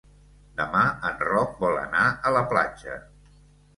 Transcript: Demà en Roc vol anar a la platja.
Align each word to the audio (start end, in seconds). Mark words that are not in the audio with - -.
Demà 0.61 0.81
en 1.09 1.21
Roc 1.27 1.61
vol 1.65 1.79
anar 1.85 2.07
a 2.31 2.33
la 2.39 2.43
platja. 2.55 2.97